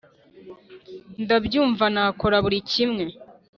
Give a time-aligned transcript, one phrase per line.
[1.23, 3.05] ndabyumva nakora buri kimwe